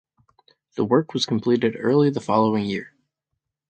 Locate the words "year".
2.65-2.95